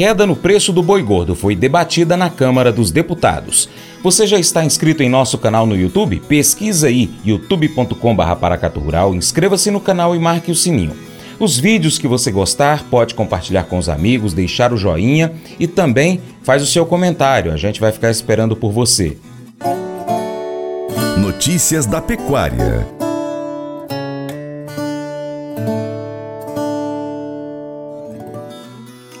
[0.00, 3.68] queda no preço do boi gordo foi debatida na Câmara dos Deputados.
[4.02, 6.22] Você já está inscrito em nosso canal no YouTube?
[6.26, 10.96] Pesquisa aí youtube.com.br Paracato Rural, inscreva-se no canal e marque o sininho.
[11.38, 16.22] Os vídeos que você gostar, pode compartilhar com os amigos, deixar o joinha e também
[16.42, 17.52] faz o seu comentário.
[17.52, 19.18] A gente vai ficar esperando por você.
[21.18, 22.86] Notícias da Pecuária.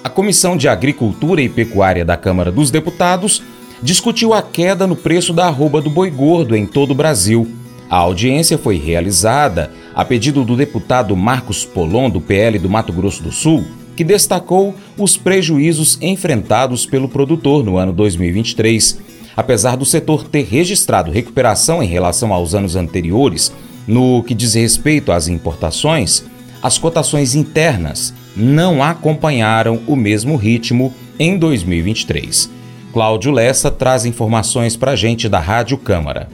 [0.02, 3.42] A Comissão de Agricultura e Pecuária da Câmara dos Deputados
[3.82, 7.46] discutiu a queda no preço da arroba do boi gordo em todo o Brasil.
[7.88, 13.22] A audiência foi realizada a pedido do deputado Marcos Polon, do PL do Mato Grosso
[13.22, 13.62] do Sul,
[13.94, 18.98] que destacou os prejuízos enfrentados pelo produtor no ano 2023.
[19.36, 23.52] Apesar do setor ter registrado recuperação em relação aos anos anteriores,
[23.86, 26.24] no que diz respeito às importações,
[26.62, 32.50] as cotações internas não acompanharam o mesmo ritmo em 2023.
[32.92, 36.28] Cláudio Lessa traz informações para a gente da Rádio Câmara.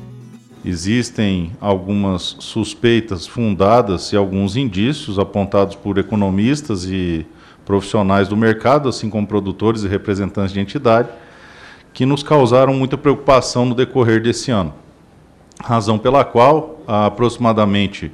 [0.65, 7.27] Existem algumas suspeitas fundadas e alguns indícios apontados por economistas e
[7.65, 11.09] profissionais do mercado, assim como produtores e representantes de entidade,
[11.93, 14.75] que nos causaram muita preocupação no decorrer desse ano.
[15.61, 18.13] Razão pela qual, aproximadamente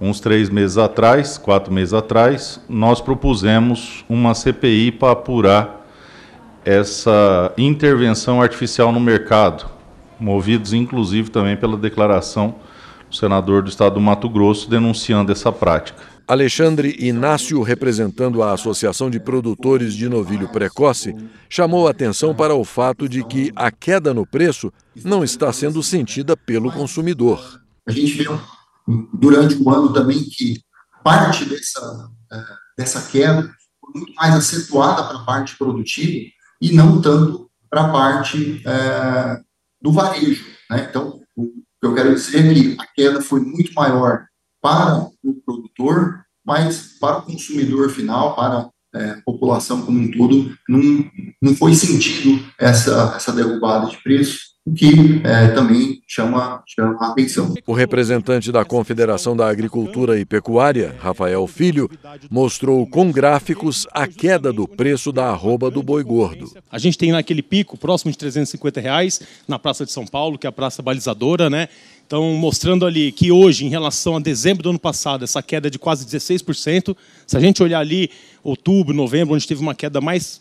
[0.00, 5.86] uns três meses atrás, quatro meses atrás, nós propusemos uma CPI para apurar
[6.64, 9.66] essa intervenção artificial no mercado,
[10.18, 12.56] movidos inclusive também pela declaração
[13.08, 16.02] do senador do estado do Mato Grosso denunciando essa prática.
[16.28, 21.14] Alexandre Inácio, representando a Associação de Produtores de Novilho Precoce,
[21.48, 24.72] chamou a atenção para o fato de que a queda no preço
[25.04, 27.60] não está sendo sentida pelo consumidor.
[27.86, 28.40] A gente viu
[29.12, 30.60] durante o ano também que
[31.02, 32.44] parte dessa, é,
[32.78, 33.42] dessa queda
[33.80, 39.40] foi muito mais acentuada para a parte produtiva e não tanto para a parte é,
[39.80, 40.44] do varejo.
[40.70, 40.86] Né?
[40.88, 44.26] Então, o que eu quero dizer é que a queda foi muito maior
[44.60, 50.56] para o produtor, mas para o consumidor final, para é, a população como um todo,
[50.68, 51.10] não,
[51.42, 57.12] não foi sentido essa, essa derrubada de preço o que é, também chama, chama a
[57.12, 57.54] atenção.
[57.64, 61.88] O representante da Confederação da Agricultura e Pecuária, Rafael Filho,
[62.28, 66.52] mostrou com gráficos a queda do preço da arroba do boi gordo.
[66.68, 70.48] A gente tem naquele pico próximo de 350 reais na Praça de São Paulo, que
[70.48, 71.68] é a praça balizadora, né?
[72.04, 75.70] Então, mostrando ali que hoje, em relação a dezembro do ano passado, essa queda é
[75.70, 76.96] de quase 16%.
[77.26, 78.10] Se a gente olhar ali,
[78.44, 80.40] outubro, novembro, onde teve uma queda mais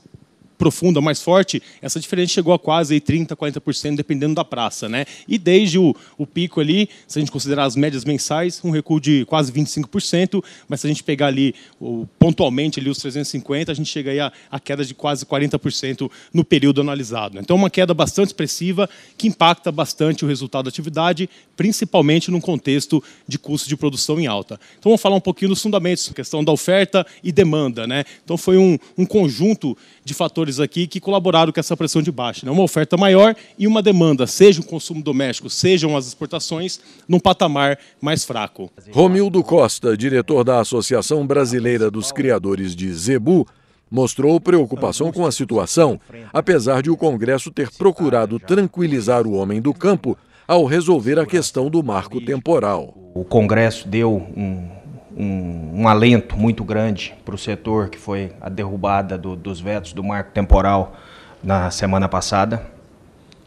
[0.57, 4.87] profunda, mais forte, essa diferença chegou a quase 30%, 40%, dependendo da praça.
[4.87, 5.05] Né?
[5.27, 8.99] E desde o, o pico ali, se a gente considerar as médias mensais, um recuo
[8.99, 13.75] de quase 25%, mas se a gente pegar ali o, pontualmente ali os 350, a
[13.75, 17.39] gente chega aí a, a queda de quase 40% no período analisado.
[17.39, 23.03] Então, uma queda bastante expressiva que impacta bastante o resultado da atividade, principalmente num contexto
[23.27, 24.59] de custo de produção em alta.
[24.79, 27.85] Então, vamos falar um pouquinho dos fundamentos, questão da oferta e demanda.
[27.87, 28.03] Né?
[28.23, 32.11] Então, foi um, um conjunto de fatores fatores aqui que colaboraram com essa pressão de
[32.11, 32.45] baixa.
[32.45, 32.51] Né?
[32.51, 37.77] Uma oferta maior e uma demanda, seja o consumo doméstico, sejam as exportações, num patamar
[37.99, 38.69] mais fraco.
[38.91, 43.47] Romildo Costa, diretor da Associação Brasileira dos Criadores de Zebu,
[43.89, 45.99] mostrou preocupação com a situação,
[46.33, 50.17] apesar de o Congresso ter procurado tranquilizar o homem do campo
[50.47, 52.93] ao resolver a questão do marco temporal.
[53.15, 54.74] O Congresso deu um
[55.15, 59.93] um, um alento muito grande para o setor, que foi a derrubada do, dos vetos
[59.93, 60.95] do marco temporal
[61.41, 62.65] na semana passada,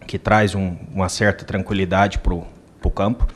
[0.06, 3.26] que traz um, uma certa tranquilidade para o campo.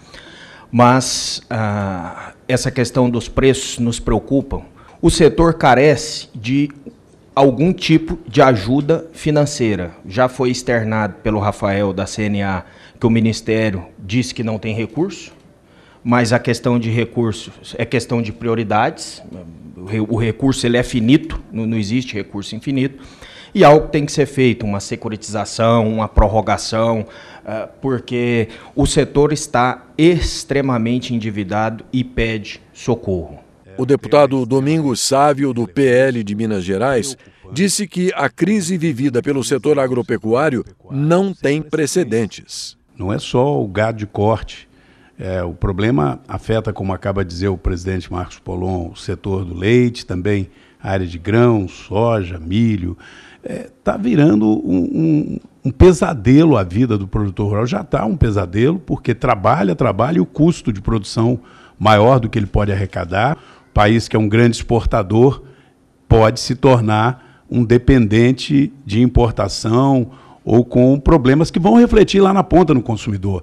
[0.70, 4.62] Mas ah, essa questão dos preços nos preocupa.
[5.02, 6.70] O setor carece de
[7.34, 9.90] algum tipo de ajuda financeira.
[10.06, 12.64] Já foi externado pelo Rafael da CNA
[12.98, 15.32] que o Ministério disse que não tem recurso
[16.04, 19.22] mas a questão de recursos é questão de prioridades.
[20.08, 23.02] O recurso ele é finito, não existe recurso infinito.
[23.54, 27.06] E algo tem que ser feito, uma securitização, uma prorrogação,
[27.44, 33.40] ah, porque o setor está extremamente endividado e pede socorro.
[33.76, 37.16] O deputado Domingos Sávio, do PL de Minas Gerais,
[37.52, 42.76] disse que a crise vivida pelo setor agropecuário não tem precedentes.
[42.96, 44.68] Não é só o gado de corte
[45.22, 49.54] é, o problema afeta, como acaba de dizer o presidente Marcos Polon, o setor do
[49.54, 50.50] leite, também
[50.82, 52.98] a área de grãos, soja, milho.
[53.40, 57.66] Está é, tá virando um, um, um, pesadelo a vida do produtor rural.
[57.68, 61.38] Já está um pesadelo, porque trabalha, trabalha e o custo de produção
[61.78, 63.38] maior do que ele pode arrecadar.
[63.70, 65.44] O país que é um grande exportador
[66.08, 70.10] pode se tornar um dependente de importação
[70.44, 73.42] ou com problemas que vão refletir lá na ponta no consumidor.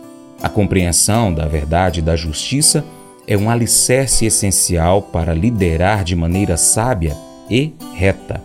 [0.41, 2.83] A compreensão da verdade e da justiça
[3.27, 7.15] é um alicerce essencial para liderar de maneira sábia
[7.49, 8.41] e reta.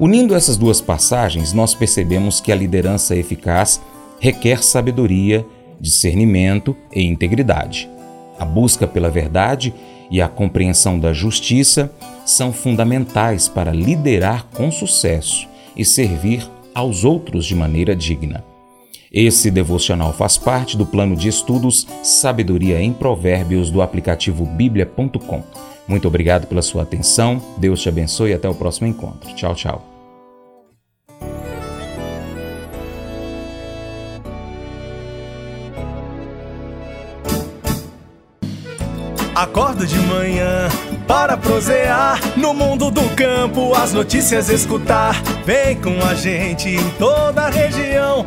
[0.00, 3.80] Unindo essas duas passagens, nós percebemos que a liderança eficaz
[4.18, 5.46] requer sabedoria,
[5.80, 7.88] discernimento e integridade.
[8.38, 9.74] A busca pela verdade
[10.10, 11.92] e a compreensão da justiça
[12.24, 15.46] são fundamentais para liderar com sucesso
[15.76, 18.42] e servir aos outros de maneira digna.
[19.16, 25.40] Esse devocional faz parte do plano de estudos Sabedoria em Provérbios do aplicativo bíblia.com.
[25.86, 29.32] Muito obrigado pela sua atenção, Deus te abençoe e até o próximo encontro.
[29.36, 29.86] Tchau, tchau.
[39.32, 40.68] Acordo de manhã
[41.06, 45.22] para prosear no mundo do campo, as notícias escutar.
[45.44, 48.26] Vem com a gente em toda a região